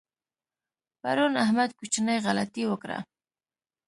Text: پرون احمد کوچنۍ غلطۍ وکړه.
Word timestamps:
پرون 1.01 1.33
احمد 1.43 1.69
کوچنۍ 1.79 2.17
غلطۍ 2.25 2.63
وکړه. 2.67 2.97